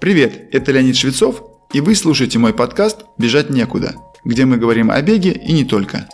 [0.00, 1.42] Привет, это Леонид Швецов,
[1.72, 6.08] и вы слушаете мой подкаст «Бежать некуда», где мы говорим о беге и не только.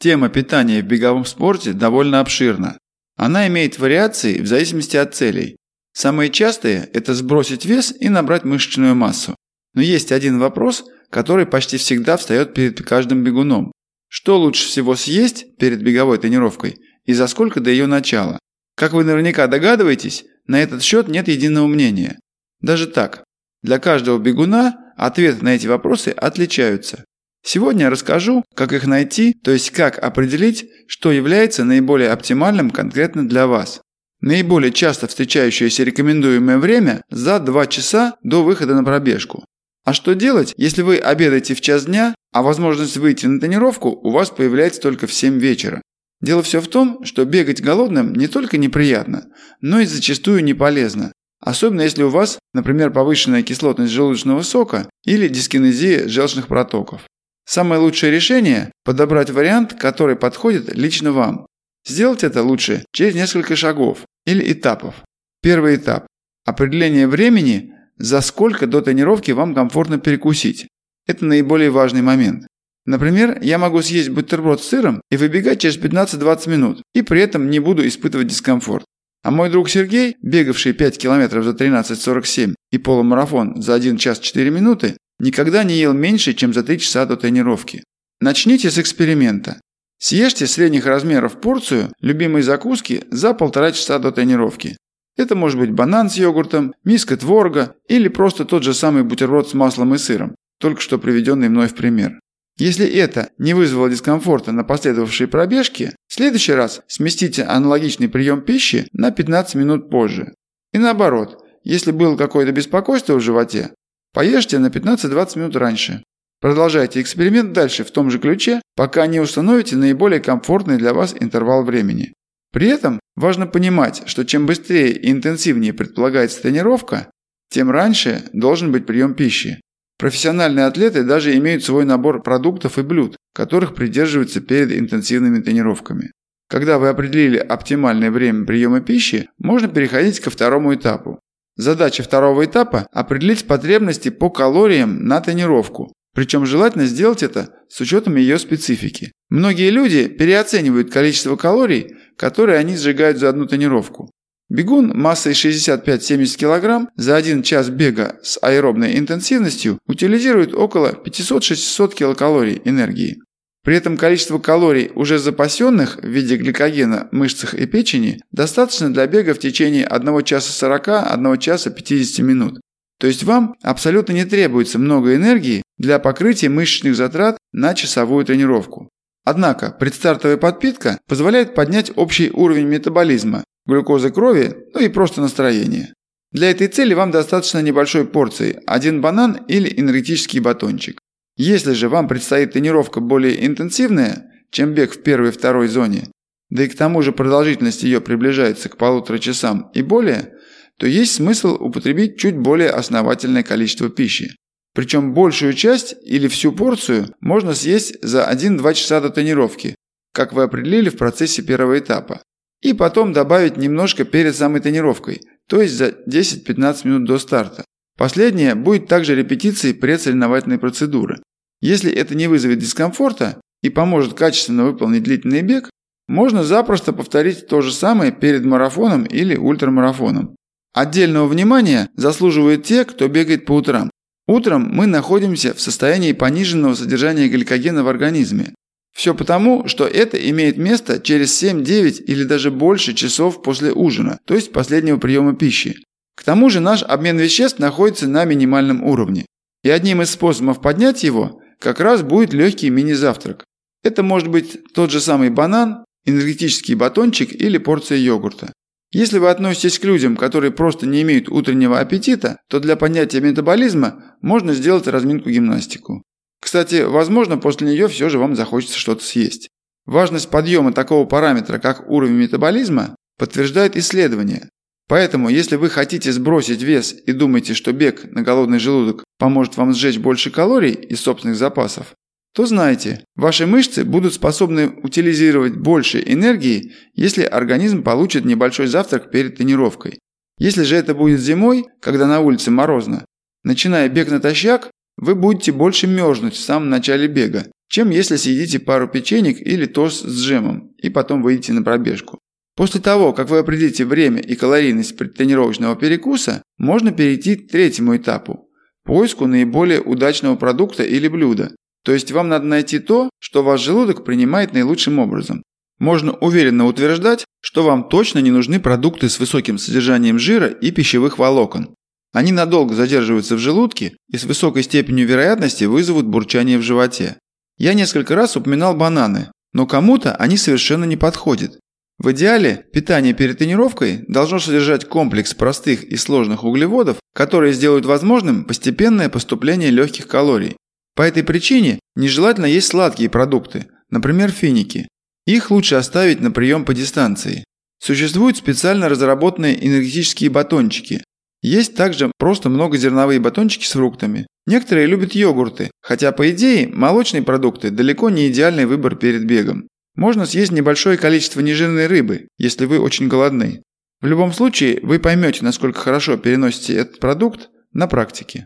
[0.00, 2.78] Тема питания в беговом спорте довольно обширна.
[3.16, 5.56] Она имеет вариации в зависимости от целей.
[5.92, 9.36] Самые частые– это сбросить вес и набрать мышечную массу.
[9.74, 13.72] Но есть один вопрос, который почти всегда встает перед каждым бегуном.
[14.08, 18.38] Что лучше всего съесть перед беговой тренировкой и за сколько до ее начала?
[18.76, 22.18] Как вы наверняка догадываетесь, на этот счет нет единого мнения.
[22.60, 23.24] Даже так,
[23.62, 27.04] для каждого бегуна ответы на эти вопросы отличаются.
[27.42, 33.26] Сегодня я расскажу, как их найти, то есть как определить, что является наиболее оптимальным конкретно
[33.26, 33.80] для вас.
[34.20, 39.46] Наиболее часто встречающееся рекомендуемое время за 2 часа до выхода на пробежку.
[39.84, 44.10] А что делать, если вы обедаете в час дня, а возможность выйти на тренировку у
[44.10, 45.80] вас появляется только в 7 вечера?
[46.20, 49.28] Дело все в том, что бегать голодным не только неприятно,
[49.60, 51.12] но и зачастую не полезно.
[51.40, 57.02] Особенно если у вас, например, повышенная кислотность желудочного сока или дискинезия желчных протоков.
[57.44, 61.46] Самое лучшее решение– подобрать вариант, который подходит лично вам.
[61.86, 64.96] Сделать это лучше через несколько шагов или этапов.
[65.40, 66.06] Первый этап–
[66.44, 70.66] определение времени, за сколько до тренировки вам комфортно перекусить.
[71.06, 72.46] Это наиболее важный момент.
[72.88, 77.50] Например, я могу съесть бутерброд с сыром и выбегать через 15-20 минут, и при этом
[77.50, 78.86] не буду испытывать дискомфорт.
[79.22, 84.50] А мой друг Сергей, бегавший 5 километров за 13.47 и полумарафон за 1 час 4
[84.50, 87.84] минуты, никогда не ел меньше, чем за 3 часа до тренировки.
[88.22, 89.60] Начните с эксперимента.
[89.98, 94.78] Съешьте средних размеров порцию любимой закуски за полтора часа до тренировки.
[95.18, 99.52] Это может быть банан с йогуртом, миска творога или просто тот же самый бутерброд с
[99.52, 102.18] маслом и сыром, только что приведенный мной в пример.
[102.58, 108.88] Если это не вызвало дискомфорта на последовавшей пробежке, в следующий раз сместите аналогичный прием пищи
[108.92, 110.34] на 15 минут позже.
[110.72, 113.70] И наоборот, если было какое-то беспокойство в животе,
[114.12, 116.02] поешьте на 15-20 минут раньше.
[116.40, 121.64] Продолжайте эксперимент дальше в том же ключе, пока не установите наиболее комфортный для вас интервал
[121.64, 122.12] времени.
[122.52, 127.10] При этом важно понимать, что чем быстрее и интенсивнее предполагается тренировка,
[127.50, 129.60] тем раньше должен быть прием пищи.
[129.98, 136.12] Профессиональные атлеты даже имеют свой набор продуктов и блюд, которых придерживаются перед интенсивными тренировками.
[136.48, 141.20] Когда вы определили оптимальное время приема пищи, можно переходить ко второму этапу.
[141.56, 148.16] Задача второго этапа– определить потребности по калориям на тренировку, причем желательно сделать это с учетом
[148.16, 149.12] ее специфики.
[149.28, 154.10] Многие люди переоценивают количество калорий, которые они сжигают за одну тренировку.
[154.50, 162.62] Бегун массой 65-70 кг за один час бега с аэробной интенсивностью утилизирует около 500-600 килокалорий
[162.64, 163.18] энергии.
[163.62, 169.34] При этом количество калорий, уже запасенных в виде гликогена мышцах и печени, достаточно для бега
[169.34, 172.60] в течение 1 часа 40, 1 часа 50 минут.
[172.98, 178.88] То есть вам абсолютно не требуется много энергии для покрытия мышечных затрат на часовую тренировку.
[179.24, 185.92] Однако предстартовая подпитка позволяет поднять общий уровень метаболизма, глюкозы крови, ну и просто настроение.
[186.32, 190.98] Для этой цели вам достаточно небольшой порции– один банан или энергетический батончик.
[191.36, 196.08] Если же вам предстоит тренировка более интенсивная, чем бег в первой и второй зоне,
[196.50, 200.32] да и к тому же продолжительность ее приближается к полутора часам и более,
[200.78, 204.34] то есть смысл употребить чуть более основательное количество пищи.
[204.74, 209.74] Причем большую часть или всю порцию можно съесть за 1-2 часа до тренировки,
[210.12, 212.22] как вы определили в процессе первого этапа.
[212.62, 217.64] И потом добавить немножко перед самой тренировкой, то есть за 10-15 минут до старта.
[217.96, 221.22] Последнее будет также репетицией предсоревновательной процедуры.
[221.60, 225.70] Если это не вызовет дискомфорта и поможет качественно выполнить длительный бег,
[226.06, 230.36] можно запросто повторить то же самое перед марафоном или ультрамарафоном.
[230.72, 233.90] Отдельного внимания заслуживают те, кто бегает по утрам.
[234.26, 238.54] Утром мы находимся в состоянии пониженного содержания гликогена в организме.
[238.98, 244.34] Все потому, что это имеет место через 7-9 или даже больше часов после ужина, то
[244.34, 245.84] есть последнего приема пищи.
[246.16, 249.24] К тому же наш обмен веществ находится на минимальном уровне.
[249.62, 253.44] И одним из способов поднять его как раз будет легкий мини-завтрак.
[253.84, 258.52] Это может быть тот же самый банан, энергетический батончик или порция йогурта.
[258.90, 264.16] Если вы относитесь к людям, которые просто не имеют утреннего аппетита, то для поднятия метаболизма
[264.22, 266.02] можно сделать разминку-гимнастику.
[266.40, 269.48] Кстати, возможно, после нее все же вам захочется что-то съесть.
[269.86, 274.48] Важность подъема такого параметра, как уровень метаболизма, подтверждает исследования.
[274.88, 279.74] Поэтому, если вы хотите сбросить вес и думаете, что бег на голодный желудок поможет вам
[279.74, 281.94] сжечь больше калорий из собственных запасов,
[282.34, 289.36] то знайте, ваши мышцы будут способны утилизировать больше энергии, если организм получит небольшой завтрак перед
[289.36, 289.98] тренировкой.
[290.38, 293.04] Если же это будет зимой, когда на улице морозно,
[293.42, 298.88] начиная бег натощак, вы будете больше мерзнуть в самом начале бега, чем если съедите пару
[298.88, 302.18] печенек или тост с джемом и потом выйдете на пробежку.
[302.56, 308.48] После того, как вы определите время и калорийность предтренировочного перекуса, можно перейти к третьему этапу–
[308.84, 311.54] поиску наиболее удачного продукта или блюда.
[311.84, 315.44] То есть вам надо найти то, что ваш желудок принимает наилучшим образом.
[315.78, 321.18] Можно уверенно утверждать, что вам точно не нужны продукты с высоким содержанием жира и пищевых
[321.18, 321.76] волокон.
[322.12, 327.18] Они надолго задерживаются в желудке и с высокой степенью вероятности вызовут бурчание в животе.
[327.58, 331.58] Я несколько раз упоминал бананы, но кому-то они совершенно не подходят.
[331.98, 338.44] В идеале питание перед тренировкой должно содержать комплекс простых и сложных углеводов, которые сделают возможным
[338.44, 340.56] постепенное поступление легких калорий.
[340.94, 344.86] По этой причине нежелательно есть сладкие продукты, например, финики.
[345.26, 347.44] Их лучше оставить на прием по дистанции.
[347.80, 351.02] Существуют специально разработанные энергетические батончики.
[351.48, 354.26] Есть также просто многозерновые батончики с фруктами.
[354.46, 359.66] Некоторые любят йогурты, хотя по идее молочные продукты далеко не идеальный выбор перед бегом.
[359.94, 363.62] Можно съесть небольшое количество нежирной рыбы, если вы очень голодны.
[364.02, 368.44] В любом случае, вы поймете, насколько хорошо переносите этот продукт на практике.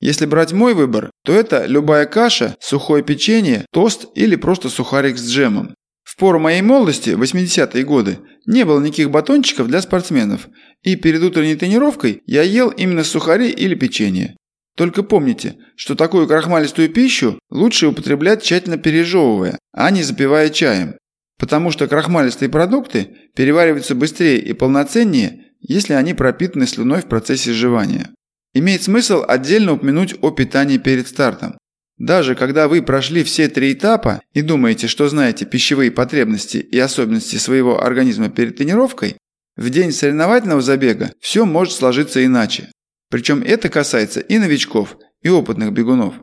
[0.00, 5.30] Если брать мой выбор, то это любая каша, сухое печенье, тост или просто сухарик с
[5.30, 5.74] джемом.
[6.02, 10.48] В пору моей молодости, 80-е годы, не было никаких батончиков для спортсменов,
[10.82, 14.36] и перед утренней тренировкой я ел именно сухари или печенье.
[14.74, 20.94] Только помните, что такую крахмалистую пищу лучше употреблять тщательно пережевывая, а не запивая чаем.
[21.38, 28.10] Потому что крахмалистые продукты перевариваются быстрее и полноценнее, если они пропитаны слюной в процессе сживания.
[28.54, 31.57] Имеет смысл отдельно упомянуть о питании перед стартом.
[31.98, 37.36] Даже когда вы прошли все три этапа и думаете, что знаете пищевые потребности и особенности
[37.36, 39.16] своего организма перед тренировкой,
[39.56, 42.70] в день соревновательного забега все может сложиться иначе.
[43.10, 46.14] Причем это касается и новичков, и опытных бегунов.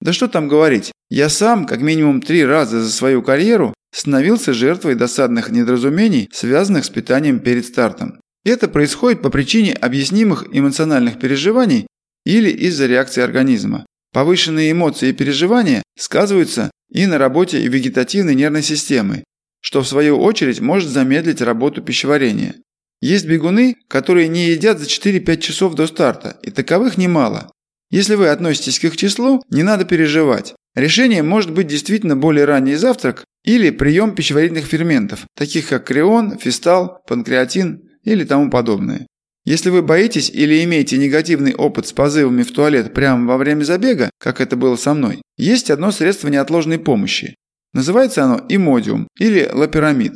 [0.00, 4.94] Да что там говорить, я сам как минимум три раза за свою карьеру становился жертвой
[4.94, 8.20] досадных недоразумений, связанных с питанием перед стартом.
[8.44, 11.86] Это происходит по причине объяснимых эмоциональных переживаний
[12.24, 13.86] или из-за реакции организма.
[14.14, 19.24] Повышенные эмоции и переживания сказываются и на работе вегетативной нервной системы,
[19.60, 22.54] что в свою очередь может замедлить работу пищеварения.
[23.00, 27.50] Есть бегуны, которые не едят за 4-5 часов до старта, и таковых немало.
[27.90, 30.54] Если вы относитесь к их числу, не надо переживать.
[30.76, 37.02] Решением может быть действительно более ранний завтрак или прием пищеварительных ферментов, таких как креон, фистал,
[37.08, 39.08] панкреатин или тому подобное.
[39.44, 44.10] Если вы боитесь или имеете негативный опыт с позывами в туалет прямо во время забега,
[44.18, 47.36] как это было со мной, есть одно средство неотложной помощи.
[47.74, 50.14] Называется оно имодиум или лапирамид.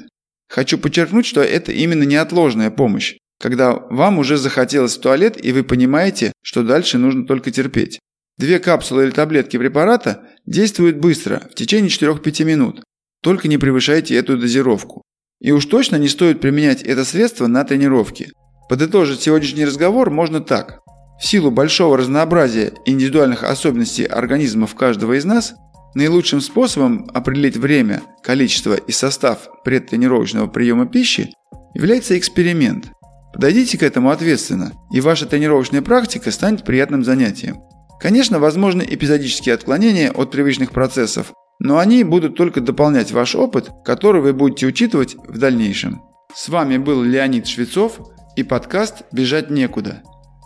[0.49, 5.63] Хочу подчеркнуть, что это именно неотложная помощь, когда вам уже захотелось в туалет и вы
[5.63, 7.99] понимаете, что дальше нужно только терпеть.
[8.39, 12.83] Две капсулы или таблетки препарата действуют быстро, в течение 4-5 минут.
[13.21, 15.03] Только не превышайте эту дозировку.
[15.41, 18.31] И уж точно не стоит применять это средство на тренировке.
[18.69, 20.81] Подытожить сегодняшний разговор можно так.
[21.21, 25.55] В силу большого разнообразия индивидуальных особенностей организмов каждого из нас,
[25.95, 31.33] Наилучшим способом определить время, количество и состав предтренировочного приема пищи
[31.75, 32.93] является эксперимент.
[33.33, 37.63] Подойдите к этому ответственно, и ваша тренировочная практика станет приятным занятием.
[38.01, 44.21] Конечно, возможны эпизодические отклонения от привычных процессов, но они будут только дополнять ваш опыт, который
[44.21, 46.03] вы будете учитывать в дальнейшем.
[46.35, 47.99] С вами был Леонид Швецов
[48.39, 50.03] и подкаст «Бежать некуда».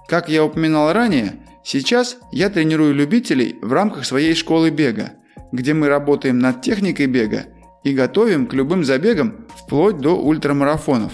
[0.09, 5.13] Как я упоминал ранее, сейчас я тренирую любителей в рамках своей школы бега–
[5.53, 7.45] где мы работаем над техникой бега
[7.85, 11.13] и готовим к любым забегам вплоть до ультрамарафонов.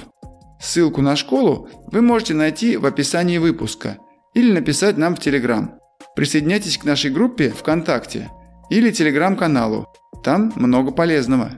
[0.61, 3.99] Ссылку на школу вы можете найти в описании выпуска
[4.35, 5.75] или написать нам в Телеграм.
[6.17, 8.31] Присоединяйтесь к нашей группе ВКонтакте
[8.71, 9.87] или Телеграм-каналу.
[10.25, 11.51] Там много полезного.